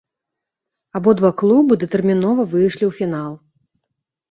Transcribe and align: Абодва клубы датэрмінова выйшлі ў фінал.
Абодва 0.99 1.31
клубы 1.43 1.77
датэрмінова 1.85 2.41
выйшлі 2.57 2.85
ў 2.91 3.03
фінал. 3.03 3.33